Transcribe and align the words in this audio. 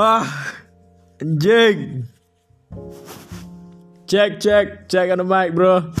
Ah, 0.00 0.24
anjing. 1.20 2.08
Cek, 4.08 4.40
cek, 4.40 4.88
cek 4.88 5.12
on 5.12 5.20
the 5.20 5.28
mic, 5.28 5.52
bro. 5.52 5.92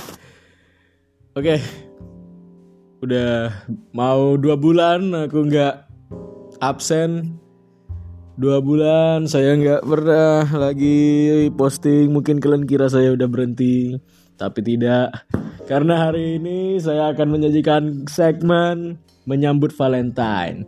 Oke, 1.36 1.60
udah 3.04 3.52
mau 3.92 4.40
dua 4.40 4.56
bulan 4.56 5.12
aku 5.12 5.44
nggak 5.52 5.84
absen. 6.64 7.36
Dua 8.40 8.64
bulan 8.64 9.28
saya 9.28 9.52
nggak 9.60 9.84
pernah 9.84 10.48
lagi 10.48 11.52
posting. 11.52 12.08
Mungkin 12.08 12.40
kalian 12.40 12.64
kira 12.64 12.88
saya 12.88 13.12
udah 13.12 13.28
berhenti, 13.28 14.00
tapi 14.40 14.64
tidak. 14.64 15.28
Karena 15.68 16.08
hari 16.08 16.40
ini 16.40 16.80
saya 16.80 17.12
akan 17.12 17.36
menyajikan 17.36 18.08
segmen 18.08 18.96
menyambut 19.28 19.76
Valentine. 19.76 20.64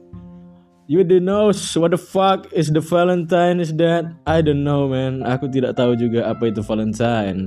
You 0.90 1.06
don't 1.06 1.22
know 1.22 1.54
what 1.78 1.94
the 1.94 2.00
fuck 2.00 2.50
is 2.50 2.74
the 2.74 2.82
Valentine 2.82 3.62
is 3.62 3.70
that? 3.78 4.02
I 4.26 4.42
don't 4.42 4.66
know 4.66 4.90
man. 4.90 5.22
Aku 5.22 5.46
tidak 5.46 5.78
tahu 5.78 5.94
juga 5.94 6.26
apa 6.26 6.50
itu 6.50 6.58
Valentine. 6.58 7.46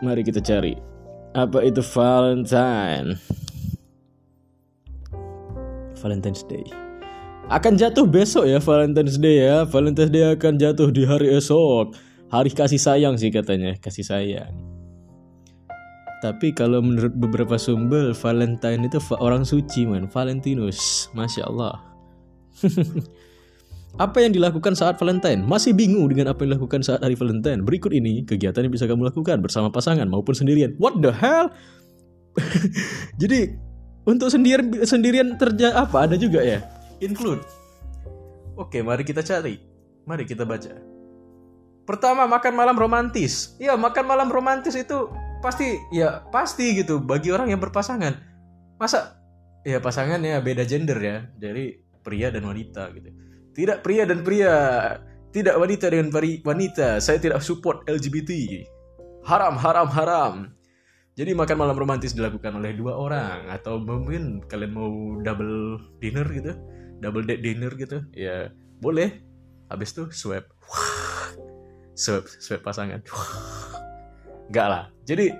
Mari 0.00 0.24
kita 0.24 0.40
cari. 0.40 0.72
Apa 1.36 1.60
itu 1.68 1.84
Valentine? 1.84 3.20
Valentine's 6.00 6.48
Day. 6.48 6.64
Akan 7.52 7.76
jatuh 7.76 8.08
besok 8.08 8.48
ya 8.48 8.56
Valentine's 8.56 9.20
Day 9.20 9.44
ya. 9.44 9.68
Valentine's 9.68 10.08
Day 10.08 10.24
akan 10.32 10.56
jatuh 10.56 10.88
di 10.88 11.04
hari 11.04 11.28
esok. 11.28 11.92
Hari 12.32 12.50
kasih 12.56 12.80
sayang 12.80 13.20
sih 13.20 13.28
katanya, 13.28 13.76
kasih 13.84 14.00
sayang. 14.00 14.52
Tapi 16.24 16.56
kalau 16.56 16.80
menurut 16.80 17.12
beberapa 17.12 17.60
sumber 17.60 18.16
Valentine 18.16 18.88
itu 18.88 18.96
orang 19.20 19.44
suci 19.44 19.84
man, 19.84 20.08
Valentinus, 20.08 21.12
masya 21.12 21.44
Allah. 21.52 21.93
apa 24.04 24.18
yang 24.18 24.34
dilakukan 24.34 24.74
saat 24.74 24.98
Valentine? 24.98 25.42
Masih 25.42 25.74
bingung 25.74 26.10
dengan 26.10 26.34
apa 26.34 26.42
yang 26.42 26.56
dilakukan 26.56 26.82
saat 26.82 27.00
hari 27.02 27.14
Valentine? 27.14 27.62
Berikut 27.62 27.94
ini 27.94 28.26
kegiatan 28.26 28.66
yang 28.66 28.74
bisa 28.74 28.90
kamu 28.90 29.06
lakukan 29.10 29.38
bersama 29.38 29.70
pasangan 29.70 30.06
maupun 30.10 30.34
sendirian. 30.34 30.74
What 30.82 30.98
the 30.98 31.14
hell? 31.14 31.50
Jadi 33.22 33.54
untuk 34.04 34.28
sendirian 34.28 34.84
sendirian 34.84 35.28
terja 35.38 35.78
apa 35.78 36.10
ada 36.10 36.18
juga 36.18 36.42
ya? 36.42 36.60
Include. 36.98 37.40
Oke, 38.54 38.82
mari 38.82 39.02
kita 39.02 39.22
cari. 39.22 39.58
Mari 40.06 40.28
kita 40.28 40.46
baca. 40.46 40.94
Pertama, 41.84 42.24
makan 42.24 42.54
malam 42.56 42.76
romantis. 42.78 43.56
Ya, 43.60 43.76
makan 43.76 44.04
malam 44.08 44.28
romantis 44.32 44.72
itu 44.72 45.10
pasti 45.44 45.76
ya 45.92 46.24
pasti 46.32 46.72
gitu 46.80 46.96
bagi 47.02 47.28
orang 47.28 47.52
yang 47.52 47.60
berpasangan. 47.60 48.16
Masa 48.80 49.20
ya 49.68 49.80
pasangan 49.80 50.20
ya 50.24 50.40
beda 50.40 50.64
gender 50.64 50.96
ya. 50.96 51.16
Jadi 51.36 51.84
pria 52.04 52.28
dan 52.28 52.44
wanita 52.44 52.92
gitu. 52.92 53.10
Tidak 53.56 53.80
pria 53.80 54.04
dan 54.04 54.20
pria, 54.20 54.54
tidak 55.32 55.56
wanita 55.56 55.88
dengan 55.88 56.12
wanita. 56.44 57.00
Saya 57.00 57.16
tidak 57.18 57.40
support 57.40 57.82
LGBT. 57.88 58.30
Haram, 59.24 59.56
haram, 59.56 59.88
haram. 59.88 60.34
Jadi 61.14 61.30
makan 61.30 61.56
malam 61.56 61.78
romantis 61.78 62.10
dilakukan 62.10 62.58
oleh 62.58 62.74
dua 62.74 62.98
orang 62.98 63.46
atau 63.46 63.78
mungkin 63.78 64.42
kalian 64.50 64.74
mau 64.74 64.90
double 65.22 65.78
dinner 66.02 66.26
gitu, 66.26 66.52
double 66.98 67.22
date 67.22 67.42
dinner 67.42 67.70
gitu, 67.78 68.02
ya 68.10 68.50
boleh. 68.82 69.22
Habis 69.70 69.94
itu 69.94 70.10
swipe, 70.10 70.50
swipe, 71.94 72.26
swipe 72.26 72.66
pasangan. 72.66 72.98
Enggak 74.50 74.66
lah. 74.66 74.84
Jadi 75.06 75.30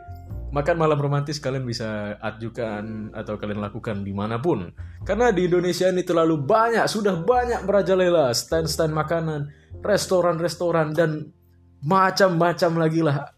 makan 0.55 0.79
malam 0.79 0.99
romantis 1.03 1.43
kalian 1.43 1.67
bisa 1.67 2.15
ajukan 2.23 3.11
atau 3.11 3.35
kalian 3.35 3.59
lakukan 3.59 4.07
di 4.07 4.15
mana 4.15 4.39
pun. 4.39 4.71
Karena 5.03 5.35
di 5.35 5.51
Indonesia 5.51 5.91
ini 5.91 6.07
terlalu 6.07 6.39
banyak, 6.47 6.87
sudah 6.87 7.19
banyak 7.27 7.67
merajalela 7.67 8.31
stand-stand 8.31 8.95
makanan, 8.95 9.51
restoran-restoran 9.83 10.95
dan 10.95 11.35
macam-macam 11.83 12.73
lagi 12.79 13.03
lah 13.03 13.35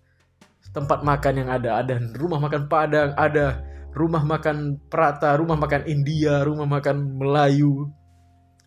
tempat 0.77 1.01
makan 1.01 1.35
yang 1.41 1.49
ada. 1.49 1.81
Ada 1.81 1.97
rumah 2.21 2.37
makan 2.37 2.69
Padang, 2.69 3.17
ada 3.17 3.65
rumah 3.97 4.21
makan 4.21 4.77
Prata, 4.93 5.33
rumah 5.41 5.57
makan 5.57 5.89
India, 5.89 6.45
rumah 6.45 6.69
makan 6.69 7.17
Melayu, 7.17 7.89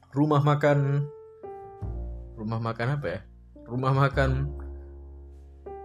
rumah 0.09 0.41
makan 0.41 1.05
rumah 2.33 2.57
makan 2.57 2.97
apa 2.97 3.07
ya? 3.13 3.19
Rumah 3.69 3.93
makan 3.93 4.49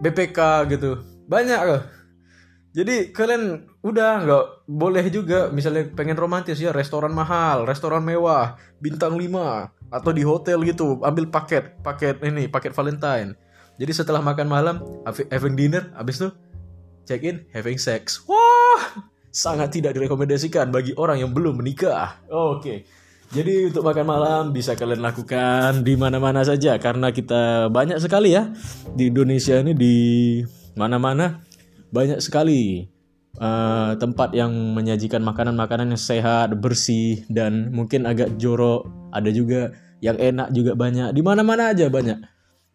BPK 0.01 0.39
gitu. 0.73 0.97
Banyak 1.29 1.61
loh 1.61 2.04
jadi 2.75 3.15
kalian 3.15 3.71
udah 3.87 4.11
nggak 4.27 4.45
boleh 4.67 5.07
juga 5.07 5.47
misalnya 5.47 5.87
pengen 5.95 6.19
romantis 6.19 6.59
ya 6.59 6.75
restoran 6.75 7.15
mahal, 7.15 7.63
restoran 7.63 8.03
mewah, 8.03 8.59
bintang 8.83 9.15
5 9.15 9.95
atau 9.95 10.11
di 10.11 10.27
hotel 10.27 10.59
gitu, 10.67 10.99
ambil 10.99 11.31
paket, 11.31 11.79
paket 11.79 12.19
ini, 12.27 12.51
paket 12.51 12.75
Valentine. 12.75 13.39
Jadi 13.79 13.91
setelah 13.95 14.19
makan 14.19 14.47
malam, 14.51 14.75
having 15.07 15.55
dinner, 15.55 15.87
habis 15.95 16.19
itu 16.19 16.35
check 17.07 17.23
in, 17.23 17.47
having 17.55 17.79
sex. 17.79 18.27
Wah, 18.27 19.07
sangat 19.31 19.71
tidak 19.79 19.95
direkomendasikan 19.95 20.67
bagi 20.67 20.91
orang 20.99 21.23
yang 21.23 21.31
belum 21.31 21.63
menikah. 21.63 22.27
Oke. 22.27 22.59
Okay. 22.59 22.77
Jadi 23.31 23.71
untuk 23.71 23.87
makan 23.87 24.05
malam 24.05 24.43
bisa 24.51 24.75
kalian 24.75 24.99
lakukan 24.99 25.81
di 25.81 25.95
mana-mana 25.95 26.43
saja 26.43 26.75
karena 26.77 27.09
kita 27.09 27.71
banyak 27.71 27.97
sekali 28.03 28.35
ya 28.35 28.51
di 28.93 29.09
Indonesia 29.09 29.63
ini 29.63 29.73
di 29.73 29.95
mana-mana 30.75 31.41
banyak 31.95 32.19
sekali 32.19 32.91
uh, 33.39 33.95
tempat 33.95 34.35
yang 34.35 34.51
menyajikan 34.51 35.23
makanan-makanan 35.23 35.95
yang 35.95 36.01
sehat, 36.01 36.51
bersih 36.59 37.23
dan 37.31 37.71
mungkin 37.71 38.03
agak 38.03 38.35
jorok. 38.35 38.83
Ada 39.15 39.31
juga 39.31 39.71
yang 40.03 40.19
enak 40.19 40.51
juga 40.51 40.75
banyak. 40.75 41.15
Di 41.15 41.21
mana-mana 41.23 41.71
aja 41.71 41.87
banyak. 41.87 42.19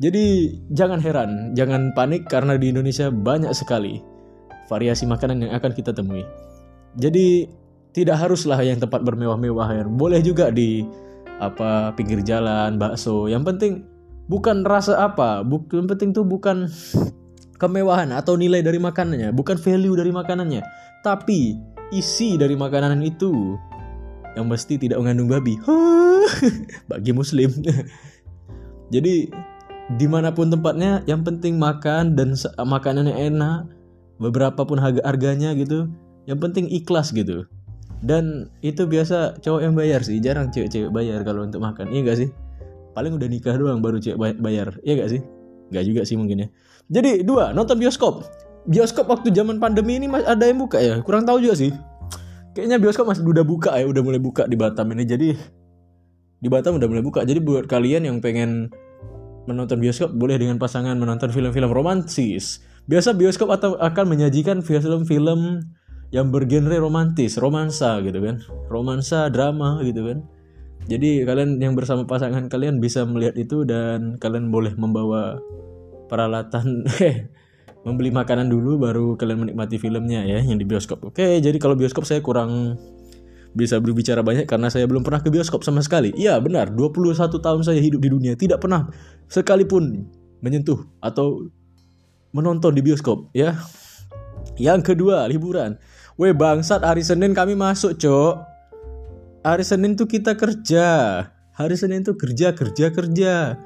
Jadi 0.01 0.57
jangan 0.73 0.97
heran, 1.05 1.53
jangan 1.53 1.93
panik 1.93 2.25
karena 2.25 2.57
di 2.57 2.73
Indonesia 2.73 3.13
banyak 3.13 3.53
sekali 3.53 4.01
variasi 4.65 5.05
makanan 5.05 5.45
yang 5.45 5.53
akan 5.53 5.77
kita 5.77 5.93
temui. 5.93 6.25
Jadi 6.97 7.45
tidak 7.93 8.17
haruslah 8.23 8.57
yang 8.65 8.81
tempat 8.81 9.05
bermewah-mewah 9.05 9.85
Boleh 9.93 10.25
juga 10.25 10.49
di 10.49 10.89
apa 11.37 11.93
pinggir 11.93 12.25
jalan, 12.25 12.81
bakso. 12.81 13.29
Yang 13.29 13.43
penting 13.53 13.73
bukan 14.31 14.65
rasa 14.65 15.05
apa, 15.05 15.45
bukan 15.45 15.85
penting 15.85 16.17
tuh 16.17 16.25
bukan 16.25 16.71
kemewahan 17.61 18.11
atau 18.17 18.35
nilai 18.41 18.65
dari 18.65 18.81
makanannya, 18.81 19.37
bukan 19.37 19.61
value 19.61 19.95
dari 19.95 20.09
makanannya, 20.09 20.65
tapi 21.05 21.61
isi 21.93 22.41
dari 22.41 22.57
makanan 22.57 22.99
itu 23.05 23.61
yang 24.35 24.49
mesti 24.49 24.81
tidak 24.81 24.97
mengandung 24.99 25.29
babi. 25.29 25.61
Bagi 26.91 27.13
muslim. 27.13 27.53
Jadi 28.95 29.29
di 29.99 30.07
mana 30.07 30.33
pun 30.33 30.49
tempatnya, 30.49 31.05
yang 31.05 31.21
penting 31.27 31.59
makan 31.61 32.15
dan 32.15 32.35
makanannya 32.57 33.15
enak, 33.15 33.69
beberapa 34.23 34.63
pun 34.63 34.79
harga 34.79 35.03
harganya 35.05 35.53
gitu. 35.53 35.91
Yang 36.25 36.39
penting 36.47 36.67
ikhlas 36.71 37.11
gitu. 37.11 37.45
Dan 38.01 38.49
itu 38.65 38.89
biasa 38.89 39.37
cowok 39.45 39.61
yang 39.61 39.75
bayar 39.77 40.01
sih, 40.01 40.17
jarang 40.25 40.49
cewek-cewek 40.49 40.89
bayar 40.89 41.21
kalau 41.27 41.45
untuk 41.45 41.61
makan. 41.61 41.93
Iya 41.93 42.01
gak 42.09 42.19
sih? 42.25 42.29
Paling 42.97 43.13
udah 43.19 43.29
nikah 43.29 43.61
doang 43.61 43.85
baru 43.85 44.01
cewek 44.01 44.41
bayar. 44.41 44.73
Iya 44.87 45.05
gak 45.05 45.11
sih? 45.13 45.21
Gak 45.71 45.85
juga 45.87 46.03
sih 46.03 46.19
mungkin 46.19 46.47
ya. 46.47 46.49
Jadi 46.91 47.23
dua, 47.23 47.55
nonton 47.55 47.79
bioskop. 47.79 48.27
Bioskop 48.67 49.07
waktu 49.09 49.31
zaman 49.31 49.63
pandemi 49.63 49.97
ini 49.97 50.11
ada 50.11 50.45
yang 50.45 50.59
buka 50.59 50.83
ya? 50.83 51.01
Kurang 51.01 51.25
tahu 51.25 51.41
juga 51.41 51.55
sih. 51.57 51.73
Kayaknya 52.53 52.77
bioskop 52.83 53.07
masih 53.07 53.23
udah 53.23 53.47
buka 53.47 53.79
ya, 53.79 53.87
udah 53.87 54.03
mulai 54.03 54.19
buka 54.19 54.45
di 54.51 54.59
Batam 54.59 54.91
ini. 54.91 55.07
Jadi 55.07 55.29
di 56.43 56.49
Batam 56.51 56.77
udah 56.77 56.89
mulai 56.91 57.05
buka. 57.07 57.23
Jadi 57.23 57.39
buat 57.39 57.71
kalian 57.71 58.11
yang 58.11 58.19
pengen 58.19 58.75
menonton 59.47 59.79
bioskop 59.79 60.13
boleh 60.13 60.37
dengan 60.37 60.59
pasangan 60.59 60.99
menonton 60.99 61.31
film-film 61.31 61.71
romantis. 61.71 62.61
Biasa 62.91 63.15
bioskop 63.15 63.55
atau 63.55 63.79
akan 63.79 64.05
menyajikan 64.11 64.61
film-film 64.67 65.63
yang 66.11 66.35
bergenre 66.35 66.83
romantis, 66.83 67.39
romansa 67.39 68.03
gitu 68.03 68.19
kan. 68.19 68.43
Romansa, 68.67 69.31
drama 69.31 69.79
gitu 69.87 70.11
kan. 70.11 70.19
Jadi 70.91 71.23
kalian 71.23 71.63
yang 71.63 71.79
bersama 71.79 72.03
pasangan 72.03 72.51
kalian 72.51 72.83
bisa 72.83 73.07
melihat 73.07 73.39
itu 73.39 73.63
dan 73.63 74.19
kalian 74.19 74.51
boleh 74.51 74.75
membawa 74.75 75.39
peralatan 76.11 76.83
membeli 77.87 78.11
makanan 78.11 78.51
dulu 78.51 78.83
baru 78.83 79.15
kalian 79.15 79.47
menikmati 79.47 79.79
filmnya 79.79 80.27
ya 80.27 80.43
yang 80.43 80.59
di 80.59 80.67
bioskop. 80.67 81.07
Oke, 81.07 81.39
jadi 81.39 81.55
kalau 81.63 81.79
bioskop 81.79 82.03
saya 82.03 82.19
kurang 82.19 82.75
bisa 83.55 83.79
berbicara 83.79 84.23
banyak 84.23 84.51
karena 84.51 84.67
saya 84.67 84.91
belum 84.91 85.07
pernah 85.07 85.23
ke 85.23 85.31
bioskop 85.31 85.63
sama 85.63 85.79
sekali. 85.79 86.11
Iya, 86.19 86.43
benar. 86.43 86.75
21 86.75 87.39
tahun 87.39 87.63
saya 87.63 87.79
hidup 87.79 88.03
di 88.03 88.11
dunia 88.11 88.35
tidak 88.35 88.59
pernah 88.59 88.91
sekalipun 89.31 90.11
menyentuh 90.43 90.91
atau 90.99 91.47
menonton 92.35 92.75
di 92.75 92.83
bioskop 92.83 93.31
ya. 93.31 93.55
Yang 94.59 94.95
kedua, 94.95 95.31
liburan. 95.31 95.79
Weh 96.19 96.35
bangsat 96.35 96.83
hari 96.83 97.07
Senin 97.07 97.31
kami 97.31 97.55
masuk, 97.55 97.95
Cok. 97.95 98.35
Hari 99.41 99.65
Senin 99.65 99.97
tuh 99.97 100.05
kita 100.05 100.37
kerja. 100.37 100.89
Hari 101.57 101.77
Senin 101.77 102.05
tuh 102.05 102.17
kerja, 102.17 102.53
kerja, 102.53 102.93
kerja. 102.93 103.57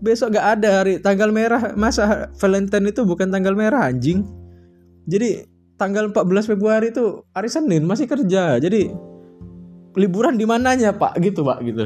Besok 0.00 0.36
gak 0.36 0.60
ada 0.60 0.80
hari 0.80 1.00
tanggal 1.00 1.28
merah. 1.28 1.76
Masa 1.76 2.32
Valentine 2.40 2.88
itu 2.88 3.04
bukan 3.04 3.28
tanggal 3.28 3.52
merah 3.52 3.88
anjing? 3.88 4.24
Jadi 5.04 5.44
tanggal 5.76 6.08
14 6.08 6.48
Februari 6.56 6.88
itu 6.88 7.20
hari 7.36 7.52
Senin 7.52 7.84
masih 7.84 8.08
kerja. 8.08 8.56
Jadi 8.56 8.88
liburan 9.96 10.40
di 10.40 10.48
mananya 10.48 10.96
pak? 10.96 11.20
Gitu 11.20 11.44
pak 11.44 11.60
gitu. 11.60 11.84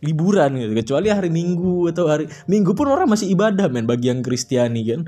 Liburan 0.00 0.56
gitu. 0.56 0.72
Kecuali 0.72 1.12
hari 1.12 1.28
Minggu 1.28 1.92
atau 1.92 2.08
hari 2.08 2.24
Minggu 2.48 2.72
pun 2.72 2.88
orang 2.88 3.12
masih 3.12 3.28
ibadah 3.36 3.68
men 3.68 3.84
bagi 3.84 4.08
yang 4.08 4.24
Kristiani 4.24 4.80
kan. 4.88 5.04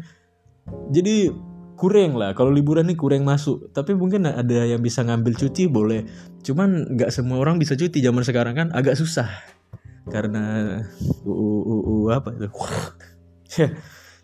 Jadi 0.92 1.32
kurang 1.78 2.18
lah. 2.18 2.34
Kalau 2.34 2.50
liburan 2.50 2.90
nih 2.90 2.98
kurang 2.98 3.22
masuk. 3.22 3.70
Tapi 3.70 3.94
mungkin 3.94 4.26
ada 4.26 4.66
yang 4.66 4.82
bisa 4.82 5.06
ngambil 5.06 5.38
cuti 5.38 5.70
boleh. 5.70 6.02
Cuman 6.42 6.98
nggak 6.98 7.14
semua 7.14 7.38
orang 7.38 7.62
bisa 7.62 7.78
cuti 7.78 8.02
zaman 8.02 8.26
sekarang 8.26 8.58
kan 8.58 8.68
agak 8.74 8.98
susah. 8.98 9.30
Karena 10.10 10.76
uu 11.22 11.62
uu 11.62 12.10
apa 12.10 12.34
itu? 12.34 12.50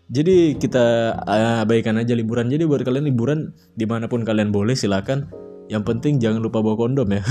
Jadi 0.05 0.61
kita 0.61 1.17
uh, 1.17 1.63
abaikan 1.65 1.97
aja 1.97 2.13
liburan. 2.13 2.51
Jadi 2.51 2.67
buat 2.67 2.83
kalian 2.83 3.09
liburan 3.09 3.55
di 3.73 3.87
mana 3.89 4.05
pun 4.11 4.21
kalian 4.21 4.51
boleh 4.51 4.77
silakan. 4.77 5.31
Yang 5.71 5.83
penting 5.87 6.21
jangan 6.21 6.45
lupa 6.45 6.61
bawa 6.61 6.77
kondom 6.77 7.09
ya. 7.09 7.25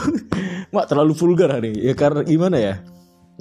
Mak 0.74 0.86
terlalu 0.86 1.16
vulgar 1.18 1.50
hari 1.50 1.74
ya 1.74 1.96
karena 1.98 2.22
gimana 2.22 2.60
ya? 2.62 2.74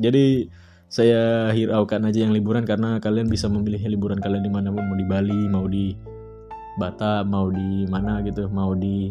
Jadi 0.02 0.50
saya 0.88 1.52
hiraukan 1.52 2.08
aja 2.08 2.24
yang 2.24 2.32
liburan 2.32 2.64
karena 2.64 3.02
kalian 3.02 3.28
bisa 3.28 3.52
memilih 3.52 3.82
liburan 3.90 4.22
kalian 4.22 4.46
di 4.46 4.52
mana 4.54 4.70
pun 4.72 4.86
mau 4.86 4.96
di 4.96 5.06
Bali 5.06 5.42
mau 5.50 5.66
di 5.66 5.92
Batam 6.76 7.32
mau 7.32 7.48
di 7.48 7.88
mana 7.88 8.20
gitu. 8.22 8.52
Mau 8.52 8.76
di 8.76 9.10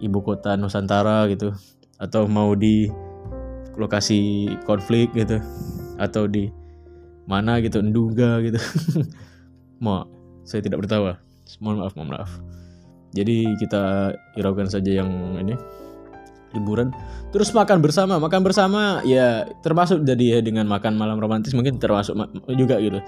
ibu 0.00 0.18
kota 0.20 0.54
Nusantara 0.60 1.24
gitu. 1.32 1.56
Atau 1.96 2.28
mau 2.28 2.52
di 2.52 2.88
lokasi 3.80 4.52
konflik 4.68 5.08
gitu. 5.16 5.40
Atau 5.96 6.28
di 6.28 6.52
mana 7.24 7.64
gitu 7.64 7.80
Nduga 7.80 8.44
gitu. 8.44 8.60
Mau 9.84 10.04
saya 10.44 10.60
tidak 10.60 10.84
bertawa. 10.84 11.18
Mohon 11.58 11.76
maaf 11.84 11.94
mohon 11.96 12.10
maaf. 12.12 12.30
Jadi 13.12 13.44
kita 13.60 14.14
hiraukan 14.36 14.68
saja 14.68 15.04
yang 15.04 15.36
ini 15.36 15.52
liburan 16.52 16.92
terus 17.32 17.50
makan 17.56 17.80
bersama 17.80 18.20
makan 18.20 18.40
bersama 18.44 19.00
ya 19.08 19.48
termasuk 19.64 20.04
jadi 20.04 20.36
ya 20.36 20.38
dengan 20.44 20.68
makan 20.68 20.96
malam 20.96 21.16
romantis 21.18 21.56
mungkin 21.56 21.80
termasuk 21.80 22.16
juga 22.54 22.78
gitu. 22.78 23.00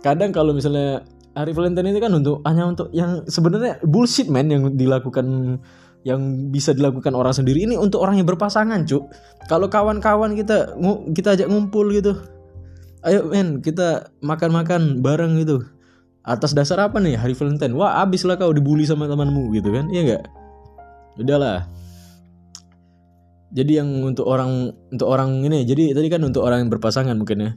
Kadang 0.00 0.30
kalau 0.30 0.54
misalnya 0.54 1.02
hari 1.34 1.50
Valentine 1.50 1.90
ini 1.90 1.98
kan 1.98 2.14
untuk 2.14 2.40
hanya 2.46 2.64
untuk 2.70 2.88
yang 2.94 3.26
sebenarnya 3.26 3.82
bullshit 3.82 4.30
man 4.30 4.46
yang 4.48 4.62
dilakukan 4.78 5.58
yang 6.06 6.52
bisa 6.54 6.70
dilakukan 6.70 7.12
orang 7.18 7.34
sendiri. 7.34 7.66
Ini 7.66 7.74
untuk 7.74 8.06
orang 8.06 8.22
yang 8.22 8.28
berpasangan 8.30 8.86
cuk. 8.86 9.10
Kalau 9.50 9.66
kawan-kawan 9.66 10.38
kita 10.38 10.78
kita 11.10 11.34
ajak 11.34 11.50
ngumpul 11.50 11.90
gitu 11.90 12.14
ayo 13.06 13.30
men 13.30 13.62
kita 13.62 14.10
makan-makan 14.22 15.02
bareng 15.02 15.38
gitu. 15.42 15.62
Atas 16.26 16.58
dasar 16.58 16.82
apa 16.82 16.98
nih 16.98 17.14
hari 17.14 17.38
Valentine? 17.38 17.74
Wah 17.78 18.02
abis 18.02 18.26
lah 18.26 18.34
kau 18.34 18.50
dibully 18.50 18.82
sama 18.82 19.06
temanmu 19.06 19.54
gitu 19.54 19.70
kan 19.70 19.86
iya 19.94 20.02
nggak? 20.02 20.24
Udahlah 21.22 21.70
jadi 23.54 23.82
yang 23.82 23.88
untuk 24.02 24.26
orang 24.26 24.74
untuk 24.90 25.06
orang 25.06 25.46
ini 25.46 25.62
jadi 25.62 25.94
tadi 25.94 26.08
kan 26.10 26.22
untuk 26.26 26.42
orang 26.42 26.66
yang 26.66 26.70
berpasangan 26.72 27.14
mungkin 27.14 27.38
ya. 27.42 27.52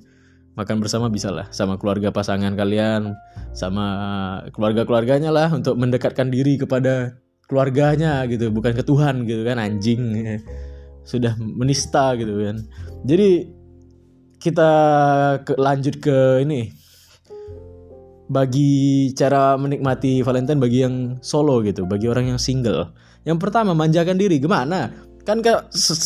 Makan 0.57 0.83
bersama 0.83 1.07
bisa 1.07 1.31
lah 1.31 1.47
sama 1.55 1.79
keluarga 1.79 2.11
pasangan 2.11 2.51
kalian 2.51 3.15
sama 3.55 3.85
keluarga 4.51 4.83
keluarganya 4.83 5.31
lah 5.31 5.47
untuk 5.55 5.79
mendekatkan 5.79 6.27
diri 6.27 6.59
kepada 6.59 7.15
keluarganya 7.47 8.27
gitu 8.27 8.51
bukan 8.51 8.75
ke 8.75 8.83
Tuhan 8.83 9.23
gitu 9.25 9.41
kan 9.47 9.57
anjing. 9.57 10.01
Sudah 11.09 11.33
menista 11.39 12.13
gitu 12.19 12.37
kan. 12.37 12.61
Jadi 13.07 13.49
kita 14.37 14.71
ke, 15.47 15.57
lanjut 15.57 15.97
ke 15.97 16.43
ini. 16.45 16.69
Bagi 18.29 19.09
cara 19.17 19.57
menikmati 19.57 20.21
Valentine 20.21 20.61
bagi 20.61 20.85
yang 20.85 21.17
solo 21.17 21.65
gitu 21.65 21.89
bagi 21.89 22.05
orang 22.05 22.29
yang 22.35 22.37
single. 22.37 22.93
Yang 23.25 23.41
pertama 23.41 23.73
manjakan 23.73 24.21
diri. 24.21 24.37
Gimana 24.37 25.08
kan 25.29 25.45
ke 25.45 25.53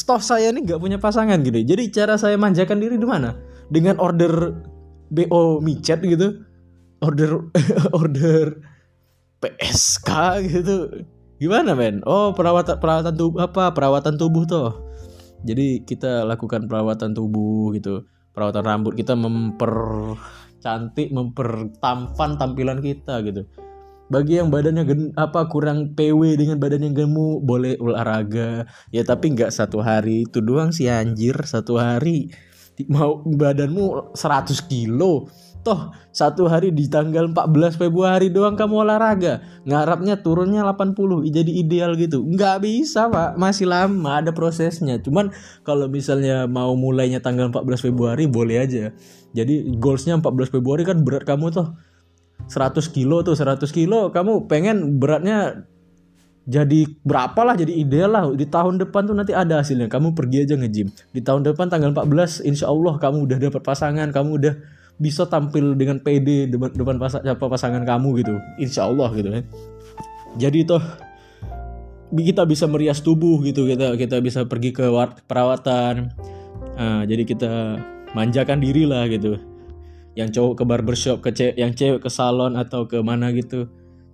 toh 0.03 0.19
saya 0.19 0.51
ini 0.51 0.67
nggak 0.67 0.83
punya 0.83 0.99
pasangan 0.99 1.39
gitu 1.39 1.63
jadi 1.63 1.83
cara 1.95 2.19
saya 2.19 2.35
manjakan 2.35 2.83
diri 2.83 2.99
di 2.99 3.07
mana 3.07 3.39
dengan 3.71 3.95
order 4.03 4.51
BO 5.07 5.63
micet 5.63 6.03
gitu 6.03 6.43
order 6.99 7.47
order 7.99 8.59
PSK 9.39 10.11
gitu 10.51 11.07
Gimana 11.43 11.75
men? 11.75 11.99
Oh 12.07 12.31
perawatan 12.31 12.79
perawatan 12.79 13.19
tubuh 13.19 13.43
apa? 13.43 13.75
Perawatan 13.75 14.15
tubuh 14.15 14.47
tuh. 14.47 14.71
Jadi 15.43 15.83
kita 15.83 16.23
lakukan 16.23 16.71
perawatan 16.71 17.11
tubuh 17.11 17.75
gitu, 17.75 18.07
perawatan 18.31 18.63
rambut 18.63 18.95
kita 18.95 19.11
mempercantik, 19.11 21.11
mempertampan 21.11 22.39
tampilan 22.39 22.79
kita 22.79 23.19
gitu. 23.27 23.43
Bagi 24.13 24.37
yang 24.37 24.53
badannya 24.53 24.83
gen, 24.85 25.01
apa 25.17 25.49
kurang 25.49 25.97
PW 25.97 26.37
dengan 26.37 26.61
badan 26.61 26.85
yang 26.85 26.93
gemuk 26.93 27.41
boleh 27.41 27.81
olahraga. 27.81 28.69
Ya 28.93 29.01
tapi 29.01 29.33
nggak 29.33 29.49
satu 29.49 29.81
hari. 29.81 30.29
Itu 30.29 30.45
doang 30.45 30.69
sih 30.69 30.85
anjir. 30.85 31.33
Satu 31.49 31.81
hari 31.81 32.29
mau 32.93 33.25
badanmu 33.25 34.13
100 34.13 34.69
kilo. 34.69 35.33
Toh 35.63 35.95
satu 36.11 36.45
hari 36.51 36.75
di 36.75 36.91
tanggal 36.91 37.31
14 37.31 37.79
Februari 37.79 38.29
doang 38.29 38.53
kamu 38.53 38.85
olahraga. 38.85 39.41
Ngarapnya 39.65 40.21
turunnya 40.21 40.61
80 40.61 41.33
jadi 41.33 41.49
ideal 41.49 41.97
gitu. 41.97 42.21
Nggak 42.21 42.61
bisa 42.61 43.09
pak. 43.09 43.33
Masih 43.41 43.65
lama 43.65 44.21
ada 44.21 44.29
prosesnya. 44.29 45.01
Cuman 45.01 45.33
kalau 45.65 45.89
misalnya 45.89 46.45
mau 46.45 46.77
mulainya 46.77 47.17
tanggal 47.17 47.49
14 47.49 47.89
Februari 47.89 48.29
boleh 48.29 48.61
aja. 48.61 48.93
Jadi 49.33 49.73
goalsnya 49.81 50.21
14 50.21 50.53
Februari 50.53 50.85
kan 50.85 51.01
berat 51.01 51.25
kamu 51.25 51.49
tuh 51.49 51.73
100 52.47 52.75
kilo 52.91 53.23
tuh 53.23 53.39
100 53.39 53.63
kilo 53.71 54.11
kamu 54.11 54.51
pengen 54.51 54.99
beratnya 54.99 55.65
jadi 56.43 56.83
berapa 57.07 57.39
lah 57.39 57.55
jadi 57.55 57.71
ideal 57.71 58.11
lah. 58.11 58.27
Di 58.35 58.43
tahun 58.43 58.75
depan 58.75 59.07
tuh 59.07 59.15
nanti 59.15 59.31
ada 59.31 59.63
hasilnya. 59.63 59.87
Kamu 59.87 60.11
pergi 60.11 60.43
aja 60.43 60.59
nge-gym. 60.59 60.91
Di 61.15 61.23
tahun 61.23 61.47
depan 61.47 61.71
tanggal 61.71 61.95
14 61.95 62.43
insya 62.43 62.67
Allah 62.67 62.99
kamu 62.99 63.31
udah 63.31 63.37
dapat 63.39 63.63
pasangan. 63.63 64.11
Kamu 64.11 64.29
udah 64.43 64.53
bisa 64.99 65.23
tampil 65.25 65.79
dengan 65.79 66.03
PD 66.03 66.51
depan 66.51 66.75
depan 66.75 66.95
pas, 66.99 67.15
pasangan 67.23 67.87
kamu 67.87 68.09
gitu. 68.19 68.35
Insya 68.59 68.91
Allah 68.91 69.07
gitu 69.15 69.31
kan. 69.31 69.43
Jadi 70.35 70.59
toh 70.67 70.83
kita 72.11 72.43
bisa 72.43 72.67
merias 72.67 72.99
tubuh 72.99 73.39
gitu. 73.47 73.63
Kita 73.63 73.95
kita 73.95 74.19
bisa 74.19 74.43
pergi 74.43 74.75
ke 74.75 74.83
perawatan. 75.23 76.11
Uh, 76.75 77.07
jadi 77.07 77.23
kita 77.23 77.51
manjakan 78.17 78.59
diri 78.59 78.83
lah 78.83 79.05
gitu 79.07 79.52
yang 80.13 80.29
cowok 80.29 80.61
ke 80.61 80.63
barbershop 80.63 81.17
ke 81.25 81.33
cewek 81.33 81.55
yang 81.57 81.71
cewek 81.73 82.01
ke 82.01 82.09
salon 82.09 82.53
atau 82.57 82.85
ke 82.85 83.01
mana 83.01 83.33
gitu. 83.33 83.69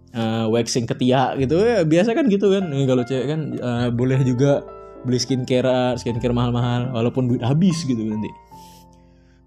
Uh, 0.10 0.50
waxing 0.50 0.90
ketiak 0.90 1.38
gitu. 1.38 1.62
Ya 1.62 1.86
biasa 1.86 2.18
kan 2.18 2.26
gitu 2.32 2.50
kan. 2.50 2.72
Kalau 2.72 3.04
cewek 3.06 3.26
kan 3.30 3.42
uh, 3.62 3.88
boleh 3.94 4.20
juga 4.26 4.66
beli 5.06 5.20
skincare 5.22 5.96
skincare 5.96 6.36
mahal-mahal 6.36 6.92
walaupun 6.92 7.30
duit 7.30 7.44
habis 7.46 7.86
gitu 7.86 8.00
nanti. 8.02 8.32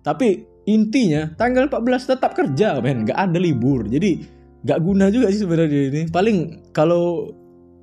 Tapi 0.02 0.46
intinya 0.70 1.30
tanggal 1.34 1.66
14 1.66 2.10
tetap 2.14 2.38
kerja 2.38 2.78
men. 2.78 3.02
Nggak 3.08 3.18
ada 3.18 3.38
libur. 3.42 3.90
Jadi 3.90 4.22
nggak 4.62 4.78
guna 4.78 5.10
juga 5.10 5.34
sih 5.34 5.42
sebenarnya 5.42 5.80
ini. 5.90 6.02
Paling 6.12 6.70
kalau 6.70 7.34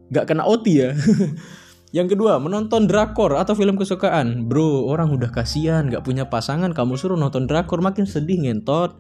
nggak 0.10 0.26
kena 0.26 0.44
OT 0.46 0.66
ya 0.74 0.90
yang 1.90 2.06
kedua 2.06 2.38
menonton 2.38 2.86
drakor 2.86 3.34
atau 3.34 3.58
film 3.58 3.74
kesukaan. 3.74 4.46
Bro 4.46 4.86
orang 4.86 5.10
udah 5.10 5.34
kasihan 5.34 5.90
nggak 5.90 6.06
punya 6.06 6.30
pasangan 6.30 6.70
kamu 6.70 6.94
suruh 7.02 7.18
nonton 7.18 7.50
drakor 7.50 7.82
makin 7.82 8.06
sedih 8.06 8.46
ngentot. 8.46 8.94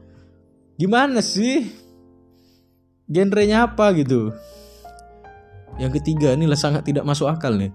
Gimana 0.81 1.21
sih? 1.21 1.69
Genrenya 3.05 3.69
apa 3.69 3.93
gitu? 3.93 4.33
Yang 5.77 6.01
ketiga 6.01 6.33
ini 6.33 6.49
sangat 6.57 6.89
tidak 6.89 7.05
masuk 7.05 7.29
akal 7.29 7.53
nih. 7.53 7.69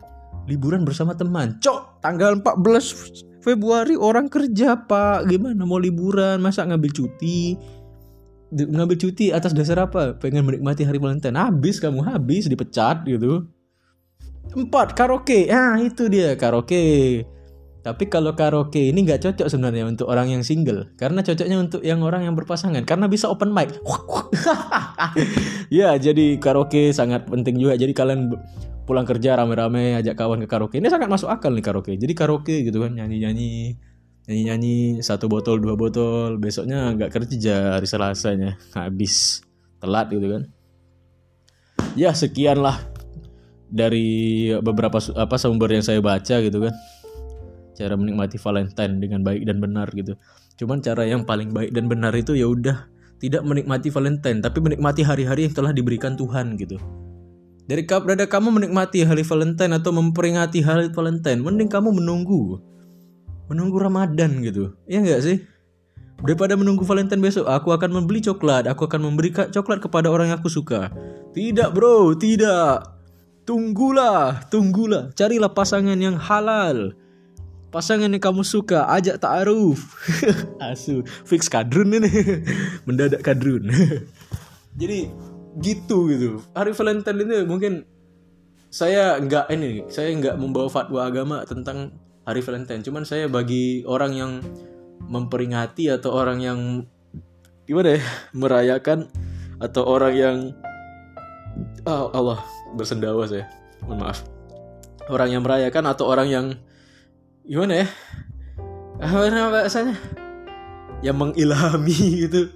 Liburan 0.50 0.82
bersama 0.82 1.14
teman. 1.14 1.62
Cok 1.62 2.02
tanggal 2.02 2.42
14 2.42 3.38
Februari 3.44 3.94
orang 3.94 4.26
kerja 4.26 4.82
pak. 4.82 5.30
Gimana 5.30 5.62
mau 5.62 5.78
liburan? 5.78 6.42
Masa 6.42 6.66
ngambil 6.66 6.90
cuti? 6.90 7.54
Ngambil 8.50 8.96
cuti 8.98 9.30
atas 9.30 9.54
dasar 9.54 9.86
apa? 9.86 10.18
Pengen 10.18 10.42
menikmati 10.42 10.82
hari 10.82 10.98
Valentine. 10.98 11.38
Habis 11.38 11.78
kamu 11.78 12.02
habis 12.02 12.50
dipecat 12.50 13.06
gitu 13.06 13.46
empat 14.52 14.92
karaoke. 14.92 15.48
Ah 15.48 15.80
itu 15.80 16.12
dia 16.12 16.36
karaoke. 16.36 17.24
Tapi 17.84 18.08
kalau 18.08 18.32
karaoke 18.32 18.88
ini 18.88 19.04
nggak 19.04 19.20
cocok 19.20 19.44
sebenarnya 19.44 19.84
untuk 19.84 20.08
orang 20.08 20.32
yang 20.32 20.40
single. 20.40 20.88
Karena 20.96 21.20
cocoknya 21.20 21.60
untuk 21.60 21.84
yang 21.84 22.00
orang 22.00 22.24
yang 22.24 22.32
berpasangan. 22.32 22.80
Karena 22.88 23.12
bisa 23.12 23.28
open 23.28 23.52
mic. 23.52 23.72
Ya 25.68 25.92
jadi 25.98 26.40
karaoke 26.40 26.96
sangat 26.96 27.28
penting 27.28 27.60
juga. 27.60 27.76
Jadi 27.76 27.92
kalian 27.92 28.32
pulang 28.88 29.04
kerja 29.04 29.36
rame-rame 29.36 30.00
ajak 30.00 30.16
kawan 30.16 30.40
ke 30.44 30.48
karaoke. 30.48 30.80
Ini 30.80 30.88
sangat 30.88 31.12
masuk 31.12 31.28
akal 31.28 31.52
nih 31.52 31.60
karaoke. 31.60 31.92
Jadi 32.00 32.12
karaoke 32.16 32.64
gitu 32.64 32.80
kan 32.80 32.96
nyanyi-nyanyi 32.96 33.76
nyanyi-nyanyi 34.24 35.04
satu 35.04 35.28
botol 35.28 35.60
dua 35.60 35.76
botol. 35.76 36.40
Besoknya 36.40 36.96
nggak 36.96 37.12
kerja 37.12 37.76
hari 37.76 37.84
selasanya. 37.84 38.56
Habis. 38.72 39.44
Telat 39.84 40.08
gitu 40.08 40.24
kan. 40.24 40.42
Ya 42.00 42.16
sekian 42.16 42.64
lah 42.64 42.93
dari 43.70 44.50
beberapa 44.60 45.00
apa 45.16 45.36
sumber 45.36 45.72
yang 45.72 45.84
saya 45.84 46.00
baca 46.04 46.40
gitu 46.40 46.58
kan. 46.64 46.74
Cara 47.74 47.98
menikmati 47.98 48.38
Valentine 48.38 49.02
dengan 49.02 49.20
baik 49.26 49.42
dan 49.44 49.58
benar 49.58 49.90
gitu. 49.92 50.14
Cuman 50.54 50.78
cara 50.78 51.02
yang 51.04 51.26
paling 51.26 51.50
baik 51.50 51.74
dan 51.74 51.90
benar 51.90 52.14
itu 52.14 52.38
ya 52.38 52.46
udah 52.46 52.86
tidak 53.18 53.42
menikmati 53.42 53.90
Valentine 53.90 54.38
tapi 54.44 54.58
menikmati 54.62 55.02
hari-hari 55.02 55.50
yang 55.50 55.54
telah 55.54 55.72
diberikan 55.74 56.14
Tuhan 56.14 56.54
gitu. 56.60 56.78
Dari 57.64 57.88
daripada 57.88 58.28
kamu 58.28 58.60
menikmati 58.60 59.08
hari 59.08 59.24
Valentine 59.24 59.72
atau 59.80 59.88
memperingati 59.96 60.60
hari 60.60 60.92
Valentine, 60.92 61.40
mending 61.40 61.72
kamu 61.72 61.96
menunggu. 61.96 62.60
menunggu 63.44 63.76
Ramadan 63.76 64.40
gitu. 64.40 64.72
Ya 64.88 65.04
nggak 65.04 65.20
sih? 65.20 65.36
Daripada 66.24 66.56
menunggu 66.56 66.80
Valentine 66.88 67.20
besok 67.20 67.44
aku 67.44 67.76
akan 67.76 67.92
membeli 67.92 68.24
coklat. 68.24 68.64
Aku 68.72 68.88
akan 68.88 69.12
memberi 69.12 69.32
coklat 69.32 69.84
kepada 69.84 70.08
orang 70.08 70.32
yang 70.32 70.40
aku 70.40 70.48
suka. 70.48 70.88
Tidak 71.36 71.68
bro 71.76 72.16
tidak 72.16 72.93
tunggulah 73.44 74.48
tunggulah. 74.48 75.12
Carilah 75.12 75.52
pasangan 75.52 75.96
yang 75.96 76.16
halal. 76.16 76.96
Pasangan 77.70 78.10
yang 78.10 78.22
kamu 78.22 78.42
suka 78.42 78.88
ajak 78.90 79.20
ta'aruf. 79.20 79.78
Asu 80.72 81.04
fix 81.28 81.46
kadrun 81.46 81.92
ini. 81.92 82.10
Mendadak 82.88 83.20
kadrun. 83.22 83.68
Jadi 84.80 85.08
gitu 85.60 86.10
gitu. 86.10 86.42
Hari 86.56 86.74
Valentine 86.74 87.18
ini 87.22 87.36
mungkin 87.46 87.72
saya 88.74 89.22
nggak 89.22 89.46
ini 89.54 89.86
saya 89.86 90.10
nggak 90.18 90.34
membawa 90.34 90.66
fatwa 90.66 91.06
agama 91.06 91.46
tentang 91.46 91.94
hari 92.26 92.42
Valentine. 92.42 92.82
Cuman 92.82 93.06
saya 93.06 93.30
bagi 93.30 93.86
orang 93.86 94.12
yang 94.16 94.32
memperingati 95.04 95.92
atau 95.92 96.16
orang 96.16 96.40
yang 96.40 96.60
gimana 97.64 97.96
ya 97.96 98.02
merayakan 98.36 99.08
atau 99.60 99.82
orang 99.88 100.14
yang 100.14 100.38
oh, 101.86 102.10
Allah 102.12 102.40
bersendawa 102.74 103.24
saya 103.24 103.48
mohon 103.86 104.02
maaf. 104.02 104.26
Orang 105.08 105.30
yang 105.30 105.42
merayakan 105.44 105.84
atau 105.88 106.08
orang 106.08 106.28
yang 106.28 106.46
gimana 107.44 107.84
ya? 107.84 107.88
Apa 109.00 109.50
bahasanya? 109.52 109.96
Yang 111.04 111.16
mengilhami 111.16 111.98
gitu. 112.24 112.50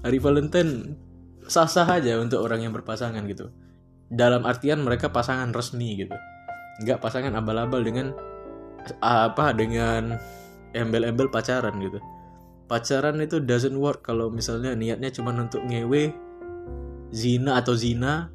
Hari 0.00 0.18
Valentine 0.18 0.96
sah-sah 1.44 1.84
aja 1.84 2.16
untuk 2.22 2.40
orang 2.40 2.64
yang 2.64 2.72
berpasangan 2.72 3.20
gitu. 3.28 3.52
Dalam 4.10 4.48
artian 4.48 4.80
mereka 4.80 5.12
pasangan 5.12 5.52
resmi 5.52 6.00
gitu. 6.00 6.16
Nggak 6.80 7.04
pasangan 7.04 7.36
abal-abal 7.36 7.84
dengan 7.84 8.16
apa 9.04 9.52
dengan 9.52 10.16
embel-embel 10.72 11.28
pacaran 11.28 11.76
gitu. 11.84 12.00
Pacaran 12.70 13.18
itu 13.20 13.42
doesn't 13.42 13.76
work 13.76 14.06
kalau 14.06 14.30
misalnya 14.32 14.72
niatnya 14.72 15.10
cuma 15.10 15.34
untuk 15.34 15.60
ngewe 15.66 16.14
zina 17.10 17.58
atau 17.58 17.74
zina 17.74 18.30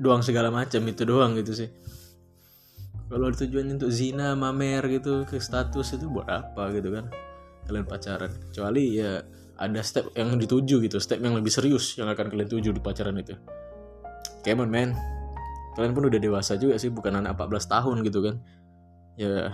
doang 0.00 0.24
segala 0.24 0.48
macam 0.48 0.80
itu 0.88 1.04
doang 1.04 1.36
gitu 1.36 1.52
sih. 1.52 1.68
Kalau 3.10 3.28
tujuannya 3.28 3.76
untuk 3.76 3.92
zina 3.92 4.32
mamer 4.32 4.80
gitu 4.88 5.28
ke 5.28 5.36
status 5.36 5.98
itu 5.98 6.08
buat 6.08 6.30
apa 6.30 6.72
gitu 6.72 6.94
kan? 6.94 7.12
Kalian 7.68 7.84
pacaran. 7.84 8.30
Kecuali 8.48 8.96
ya 8.96 9.20
ada 9.60 9.80
step 9.84 10.16
yang 10.16 10.40
dituju 10.40 10.80
gitu 10.80 10.96
step 10.96 11.20
yang 11.20 11.36
lebih 11.36 11.52
serius 11.52 12.00
yang 12.00 12.08
akan 12.08 12.32
kalian 12.32 12.48
tuju 12.48 12.72
di 12.72 12.80
pacaran 12.80 13.18
itu. 13.20 13.36
Come 14.40 14.64
on 14.64 14.70
man. 14.72 14.90
Kalian 15.76 15.92
pun 15.92 16.08
udah 16.08 16.20
dewasa 16.22 16.56
juga 16.56 16.80
sih 16.80 16.88
bukan 16.88 17.20
anak 17.20 17.36
14 17.36 17.68
tahun 17.68 17.96
gitu 18.08 18.18
kan? 18.24 18.34
Ya 19.20 19.52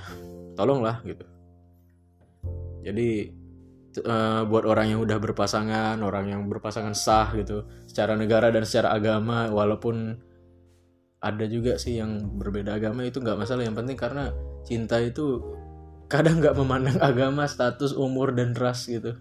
tolonglah 0.55 1.03
gitu. 1.03 1.27
Jadi 2.87 3.35
uh, 4.05 4.45
buat 4.45 4.69
orang 4.69 4.93
yang 4.93 5.01
udah 5.01 5.17
berpasangan 5.17 5.97
orang 6.05 6.29
yang 6.29 6.45
berpasangan 6.45 6.93
sah 6.93 7.33
gitu 7.33 7.65
secara 7.89 8.15
negara 8.15 8.53
dan 8.53 8.69
secara 8.69 8.93
agama 8.93 9.49
walaupun 9.49 10.21
ada 11.21 11.45
juga 11.49 11.81
sih 11.81 11.97
yang 11.97 12.37
berbeda 12.37 12.77
agama 12.77 13.07
itu 13.07 13.19
nggak 13.21 13.39
masalah. 13.41 13.65
Yang 13.65 13.77
penting 13.85 13.97
karena 13.99 14.25
cinta 14.67 15.01
itu 15.01 15.41
kadang 16.07 16.39
nggak 16.39 16.57
memandang 16.59 16.99
agama 17.11 17.49
status 17.49 17.97
umur 17.97 18.37
dan 18.37 18.53
ras 18.53 18.87
gitu. 18.87 19.17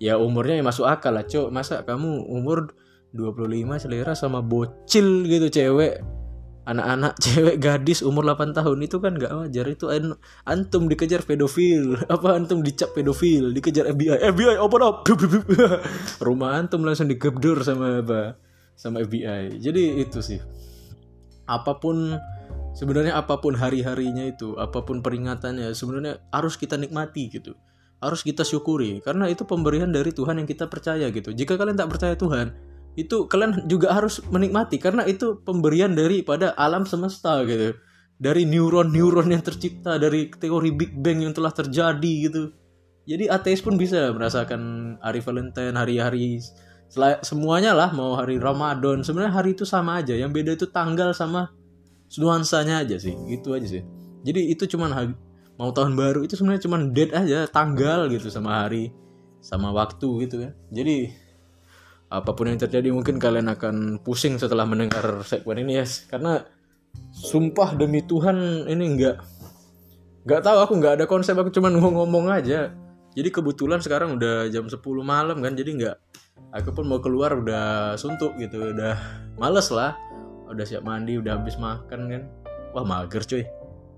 Ya 0.00 0.16
umurnya 0.16 0.56
ya 0.56 0.64
masuk 0.64 0.88
akal 0.88 1.12
lah 1.12 1.28
cok. 1.28 1.52
Masa 1.52 1.84
kamu 1.84 2.24
umur 2.24 2.72
25 3.12 3.84
selera 3.84 4.16
sama 4.16 4.40
bocil 4.40 5.28
gitu 5.28 5.52
cewek? 5.52 6.00
Anak-anak 6.64 7.18
cewek 7.24 7.56
gadis 7.60 8.00
umur 8.00 8.24
8 8.24 8.56
tahun 8.56 8.78
itu 8.80 8.96
kan 8.96 9.20
nggak 9.20 9.32
wajar. 9.36 9.66
Itu 9.68 9.92
antum 10.48 10.88
dikejar 10.88 11.28
pedofil. 11.28 12.00
Apa 12.14 12.40
antum 12.40 12.64
dicap 12.64 12.96
pedofil? 12.96 13.52
Dikejar 13.52 13.92
FBI 13.92 14.24
FBI 14.24 14.56
open 14.56 14.80
up. 14.80 15.04
Rumah 16.24 16.50
antum 16.56 16.80
langsung 16.80 17.12
digebdur 17.12 17.60
sama 17.60 18.00
apa? 18.00 18.40
Sama 18.72 19.04
FBI 19.04 19.60
jadi 19.60 20.00
itu 20.00 20.24
sih 20.24 20.40
apa 21.50 21.82
pun 21.82 22.14
sebenarnya 22.78 23.18
apa 23.18 23.42
pun 23.42 23.58
hari-harinya 23.58 24.30
itu 24.30 24.54
apa 24.56 24.86
pun 24.86 25.02
peringatannya 25.02 25.74
sebenarnya 25.74 26.22
harus 26.30 26.54
kita 26.54 26.78
nikmati 26.78 27.26
gitu. 27.26 27.58
Harus 28.00 28.24
kita 28.24 28.46
syukuri 28.46 29.02
karena 29.04 29.28
itu 29.28 29.44
pemberian 29.44 29.92
dari 29.92 30.14
Tuhan 30.14 30.40
yang 30.40 30.48
kita 30.48 30.70
percaya 30.70 31.10
gitu. 31.10 31.34
Jika 31.34 31.58
kalian 31.58 31.76
tak 31.76 31.90
percaya 31.92 32.14
Tuhan 32.16 32.54
itu 32.98 33.28
kalian 33.30 33.70
juga 33.70 33.94
harus 33.94 34.18
menikmati 34.34 34.80
karena 34.82 35.06
itu 35.06 35.38
pemberian 35.44 35.92
daripada 35.94 36.54
alam 36.56 36.86
semesta 36.88 37.42
gitu. 37.44 37.76
Dari 38.20 38.44
neuron-neuron 38.44 39.32
yang 39.32 39.40
tercipta 39.40 39.96
dari 39.96 40.28
teori 40.28 40.76
Big 40.76 40.92
Bang 40.92 41.24
yang 41.24 41.32
telah 41.32 41.52
terjadi 41.56 42.12
gitu. 42.28 42.52
Jadi 43.08 43.32
ateis 43.32 43.64
pun 43.64 43.80
bisa 43.80 44.12
merasakan 44.12 44.94
hari 45.00 45.24
Valentine 45.24 45.72
hari-hari 45.72 46.38
semuanya 47.22 47.72
lah 47.72 47.94
mau 47.94 48.18
hari 48.18 48.36
Ramadan. 48.36 49.06
Sebenarnya 49.06 49.34
hari 49.34 49.54
itu 49.54 49.62
sama 49.62 50.02
aja. 50.02 50.14
Yang 50.14 50.30
beda 50.34 50.50
itu 50.58 50.66
tanggal 50.68 51.14
sama 51.14 51.54
nuansanya 52.18 52.82
aja 52.82 52.98
sih. 52.98 53.14
Gitu 53.30 53.54
aja 53.54 53.66
sih. 53.66 53.82
Jadi 54.26 54.52
itu 54.52 54.66
cuman 54.66 55.14
mau 55.60 55.70
tahun 55.76 55.92
baru 55.92 56.24
itu 56.24 56.40
sebenarnya 56.40 56.64
cuman 56.64 56.96
date 56.96 57.12
aja 57.12 57.44
tanggal 57.44 58.08
gitu 58.08 58.32
sama 58.32 58.64
hari 58.64 58.96
sama 59.44 59.68
waktu 59.76 60.24
gitu 60.24 60.40
kan 60.40 60.56
jadi 60.72 61.12
apa 62.08 62.32
pun 62.32 62.48
yang 62.48 62.56
terjadi 62.56 62.88
mungkin 62.88 63.20
kalian 63.20 63.44
akan 63.52 64.00
pusing 64.00 64.40
setelah 64.40 64.64
mendengar 64.64 65.20
segmen 65.20 65.60
ini 65.60 65.84
ya 65.84 65.86
karena 66.08 66.48
sumpah 67.12 67.76
demi 67.76 68.00
Tuhan 68.00 68.64
ini 68.72 68.84
enggak 68.88 69.20
nggak 70.24 70.40
tahu 70.44 70.58
aku 70.64 70.72
nggak 70.80 70.94
ada 71.00 71.04
konsep 71.08 71.32
aku 71.32 71.48
cuman 71.48 71.80
ngomong-ngomong 71.80 72.28
aja. 72.28 72.76
Jadi 73.10 73.28
kebetulan 73.34 73.82
sekarang 73.82 74.20
udah 74.20 74.46
jam 74.52 74.68
10 74.68 74.78
malam 75.02 75.42
kan 75.42 75.56
jadi 75.56 75.70
nggak 75.74 75.96
aku 76.50 76.74
pun 76.74 76.84
mau 76.86 76.98
keluar 76.98 77.36
udah 77.38 77.94
suntuk 77.94 78.34
gitu 78.38 78.74
udah 78.74 78.96
males 79.38 79.70
lah. 79.70 79.94
Udah 80.50 80.66
siap 80.66 80.82
mandi 80.82 81.14
udah 81.18 81.38
habis 81.38 81.54
makan 81.60 82.00
kan. 82.10 82.22
Wah 82.74 82.82
mager 82.82 83.22
cuy. 83.22 83.46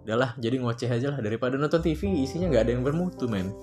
Udahlah 0.05 0.37
jadi 0.37 0.61
ngoceh 0.61 0.91
aja 0.91 1.17
lah. 1.17 1.21
Daripada 1.25 1.57
nonton 1.57 1.81
TV 1.81 2.25
isinya 2.25 2.53
nggak 2.53 2.63
ada 2.69 2.73
yang 2.77 2.85
bermutu 2.85 3.25
men. 3.31 3.55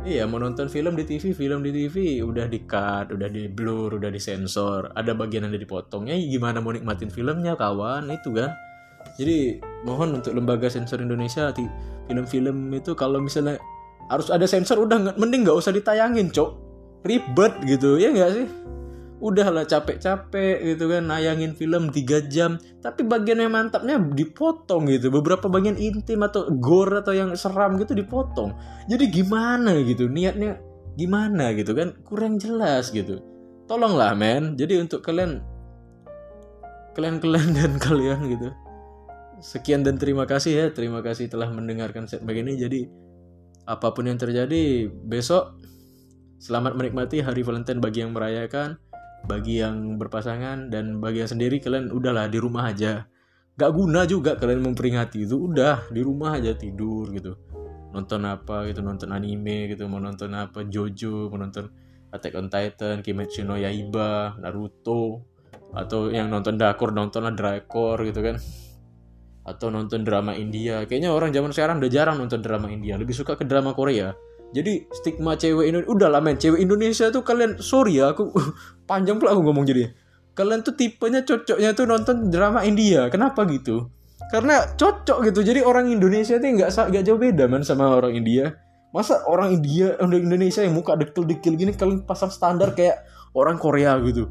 Iya 0.00 0.24
mau 0.24 0.40
nonton 0.40 0.72
film 0.72 0.96
di 0.96 1.04
TV 1.04 1.36
film 1.36 1.60
di 1.60 1.76
TV 1.76 2.24
udah 2.24 2.48
di 2.48 2.64
cut 2.64 3.12
udah 3.12 3.28
di 3.28 3.52
blur 3.52 4.00
udah 4.00 4.08
disensor. 4.08 4.88
Ada 4.96 5.12
bagian 5.12 5.44
yang 5.44 5.52
dipotongnya 5.52 6.16
gimana 6.16 6.64
mau 6.64 6.72
nikmatin 6.72 7.12
filmnya 7.12 7.52
kawan? 7.52 8.08
Itu 8.08 8.32
kan. 8.32 8.56
Jadi 9.20 9.60
mohon 9.84 10.16
untuk 10.16 10.32
lembaga 10.32 10.72
sensor 10.72 11.04
Indonesia 11.04 11.52
film-film 12.08 12.72
itu 12.72 12.96
kalau 12.96 13.20
misalnya 13.20 13.60
harus 14.08 14.32
ada 14.32 14.48
sensor 14.48 14.80
udah 14.80 15.14
mending 15.20 15.44
nggak 15.44 15.56
usah 15.60 15.70
ditayangin 15.70 16.32
cok 16.32 16.69
ribet 17.04 17.54
gitu 17.64 17.96
ya 17.96 18.12
nggak 18.12 18.32
sih? 18.36 18.46
Udahlah 19.20 19.68
capek-capek 19.68 20.64
gitu 20.64 20.88
kan 20.88 21.04
nayangin 21.04 21.52
film 21.52 21.92
3 21.92 22.32
jam. 22.32 22.56
Tapi 22.80 23.04
bagian 23.04 23.44
yang 23.44 23.52
mantapnya 23.52 24.00
dipotong 24.00 24.88
gitu. 24.88 25.12
Beberapa 25.12 25.52
bagian 25.52 25.76
intim 25.76 26.24
atau 26.24 26.48
gore 26.56 27.04
atau 27.04 27.12
yang 27.12 27.36
seram 27.36 27.76
gitu 27.76 27.92
dipotong. 27.92 28.56
Jadi 28.88 29.12
gimana 29.12 29.76
gitu? 29.84 30.08
Niatnya 30.08 30.56
gimana 30.96 31.52
gitu 31.52 31.76
kan? 31.76 32.00
Kurang 32.00 32.40
jelas 32.40 32.88
gitu. 32.88 33.20
Tolonglah 33.68 34.16
men. 34.16 34.56
Jadi 34.56 34.80
untuk 34.80 35.04
kalian 35.04 35.44
kalian-kalian 36.96 37.48
dan 37.52 37.72
kalian 37.76 38.20
gitu. 38.24 38.48
Sekian 39.44 39.84
dan 39.84 40.00
terima 40.00 40.24
kasih 40.24 40.52
ya. 40.56 40.66
Terima 40.72 41.04
kasih 41.04 41.28
telah 41.28 41.52
mendengarkan 41.52 42.08
set 42.08 42.24
begini 42.24 42.56
jadi 42.56 42.88
apa 43.68 43.92
pun 43.92 44.08
yang 44.08 44.16
terjadi 44.16 44.88
besok 44.88 45.60
Selamat 46.40 46.72
menikmati 46.72 47.20
hari 47.20 47.44
Valentine 47.44 47.84
bagi 47.84 48.00
yang 48.00 48.16
merayakan, 48.16 48.80
bagi 49.28 49.60
yang 49.60 50.00
berpasangan 50.00 50.72
dan 50.72 50.96
bagi 50.96 51.20
yang 51.20 51.28
sendiri 51.28 51.60
kalian 51.60 51.92
udahlah 51.92 52.32
di 52.32 52.40
rumah 52.40 52.72
aja. 52.72 53.04
Gak 53.60 53.76
guna 53.76 54.08
juga 54.08 54.40
kalian 54.40 54.64
memperingati 54.72 55.28
itu, 55.28 55.36
udah 55.36 55.92
di 55.92 56.00
rumah 56.00 56.40
aja 56.40 56.56
tidur 56.56 57.12
gitu. 57.12 57.36
Nonton 57.92 58.24
apa 58.24 58.64
gitu, 58.72 58.80
nonton 58.80 59.12
anime 59.12 59.68
gitu, 59.68 59.84
mau 59.84 60.00
nonton 60.00 60.32
apa 60.32 60.64
Jojo, 60.64 61.28
mau 61.28 61.44
nonton 61.44 61.68
Attack 62.08 62.32
on 62.32 62.48
Titan, 62.48 63.04
Kimetsu 63.04 63.44
no 63.44 63.60
Yaiba, 63.60 64.40
Naruto, 64.40 65.20
atau 65.76 66.08
yang 66.08 66.32
nonton 66.32 66.56
dakor 66.56 66.96
nontonlah 66.96 67.36
drakor 67.36 68.00
gitu 68.08 68.24
kan 68.24 68.40
atau 69.44 69.68
nonton 69.68 70.04
drama 70.04 70.36
India 70.36 70.84
kayaknya 70.84 71.12
orang 71.12 71.32
zaman 71.32 71.52
sekarang 71.52 71.80
udah 71.80 71.90
jarang 71.90 72.16
nonton 72.20 72.44
drama 72.44 72.68
India 72.68 73.00
lebih 73.00 73.16
suka 73.16 73.40
ke 73.40 73.44
drama 73.48 73.72
Korea 73.72 74.12
jadi 74.50 74.90
stigma 74.90 75.38
cewek 75.38 75.70
Indonesia 75.70 75.90
udah 75.94 76.08
lah 76.10 76.20
men. 76.22 76.34
Cewek 76.34 76.58
Indonesia 76.58 77.06
tuh 77.14 77.22
kalian 77.22 77.62
sorry 77.62 78.02
ya 78.02 78.10
aku 78.10 78.34
panjang 78.90 79.22
pula 79.22 79.34
aku 79.34 79.46
ngomong 79.46 79.62
jadi. 79.62 79.94
Kalian 80.34 80.66
tuh 80.66 80.74
tipenya 80.74 81.22
cocoknya 81.22 81.70
tuh 81.74 81.86
nonton 81.86 82.30
drama 82.34 82.66
India. 82.66 83.06
Kenapa 83.10 83.46
gitu? 83.46 83.90
Karena 84.30 84.66
cocok 84.74 85.26
gitu. 85.30 85.40
Jadi 85.46 85.62
orang 85.62 85.90
Indonesia 85.90 86.38
tuh 86.38 86.50
nggak 86.50 86.70
nggak 86.70 87.04
jauh 87.06 87.20
beda 87.20 87.46
man 87.46 87.62
sama 87.62 87.94
orang 87.94 88.18
India. 88.18 88.50
Masa 88.90 89.22
orang 89.30 89.54
India 89.54 89.94
orang 90.02 90.26
Indonesia 90.26 90.66
yang 90.66 90.74
muka 90.74 90.98
dekil-dekil 90.98 91.54
gini 91.54 91.70
kalian 91.78 92.02
pasang 92.02 92.34
standar 92.34 92.74
kayak 92.74 93.06
orang 93.38 93.54
Korea 93.54 93.94
gitu. 94.02 94.26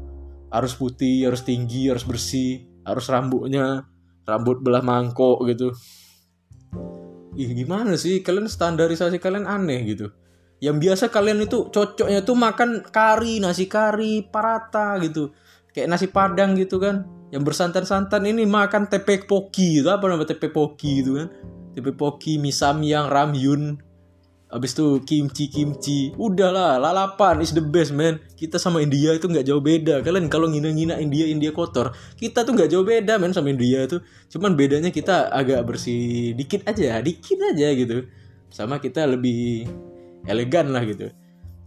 Harus 0.52 0.76
putih 0.76 1.24
harus 1.32 1.40
tinggi 1.40 1.88
harus 1.88 2.04
bersih 2.04 2.68
harus 2.84 3.08
rambutnya 3.08 3.88
rambut 4.28 4.60
belah 4.60 4.84
mangkok 4.84 5.40
gitu 5.48 5.72
ih 7.40 7.50
gimana 7.56 7.96
sih? 7.96 8.20
Kalian 8.20 8.46
standarisasi 8.46 9.16
kalian 9.16 9.48
aneh 9.48 9.80
gitu. 9.88 10.12
Yang 10.60 10.76
biasa 10.84 11.04
kalian 11.08 11.48
itu 11.48 11.72
cocoknya 11.72 12.20
tuh 12.20 12.36
makan 12.36 12.84
kari 12.84 13.40
nasi 13.40 13.64
kari 13.64 14.28
parata 14.28 15.00
gitu. 15.00 15.32
Kayak 15.72 15.88
nasi 15.96 16.06
padang 16.12 16.52
gitu 16.60 16.76
kan. 16.76 17.08
Yang 17.32 17.42
bersantan-santan 17.48 18.28
ini 18.28 18.44
makan 18.44 18.92
tepe 18.92 19.24
poki 19.24 19.80
gitu 19.80 19.88
apa 19.88 20.04
nama 20.04 20.28
tepe 20.28 20.52
poki 20.52 21.00
gitu 21.00 21.16
kan? 21.16 21.28
Tepe 21.72 21.96
poki 21.96 22.36
mie 22.36 22.52
samyang 22.52 23.08
ramyun 23.08 23.80
Abis 24.50 24.74
itu 24.74 24.98
kimchi 25.06 25.46
kimchi. 25.46 26.10
Udahlah 26.18 26.82
lalapan 26.82 27.38
is 27.38 27.54
the 27.54 27.62
best 27.62 27.94
man. 27.94 28.18
Kita 28.34 28.58
sama 28.58 28.82
India 28.82 29.14
itu 29.14 29.30
nggak 29.30 29.46
jauh 29.46 29.62
beda. 29.62 30.02
Kalian 30.02 30.26
kalau 30.26 30.50
ngina-ngina 30.50 30.98
India 30.98 31.30
India 31.30 31.54
kotor 31.54 31.94
Kita 32.18 32.42
tuh 32.42 32.58
nggak 32.58 32.66
jauh 32.66 32.82
beda 32.82 33.14
man 33.22 33.30
sama 33.30 33.54
India 33.54 33.86
tuh 33.86 34.02
Cuman 34.26 34.58
bedanya 34.58 34.90
kita 34.90 35.30
agak 35.30 35.62
bersih 35.62 36.34
dikit 36.34 36.66
aja 36.66 36.98
Dikit 36.98 37.38
aja 37.38 37.68
gitu. 37.78 38.10
Sama 38.50 38.82
kita 38.82 39.06
lebih 39.06 39.70
elegan 40.26 40.74
lah 40.74 40.82
gitu 40.82 41.14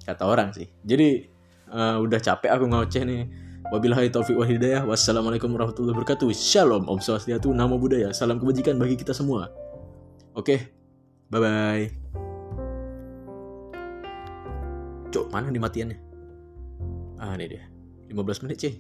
Kata 0.03 0.27
orang 0.27 0.51
sih. 0.51 0.67
Jadi 0.83 1.23
uh, 1.71 2.03
udah 2.03 2.19
capek 2.19 2.51
aku 2.51 2.67
ngoceh 2.67 3.03
nih. 3.07 3.23
Wabillahi 3.71 4.11
taufiq 4.11 4.35
wa 4.35 4.43
hidayah. 4.43 4.83
Wassalamualaikum 4.83 5.47
warahmatullahi 5.55 5.95
wabarakatuh. 5.95 6.27
Shalom 6.35 6.91
Om 6.91 6.99
Swastiatu 6.99 7.55
Namo 7.55 7.79
Buddhaya. 7.79 8.11
Salam 8.11 8.43
kebajikan 8.43 8.75
bagi 8.75 8.99
kita 8.99 9.15
semua. 9.15 9.47
Oke 10.35 10.59
okay. 10.59 10.59
Bye 11.31 12.32
mana 15.33 15.49
dimatiannya? 15.49 15.97
Ah, 17.17 17.33
ini 17.33 17.57
dia. 17.57 17.65
15 18.13 18.45
menit, 18.45 18.61
cuy. 18.61 18.73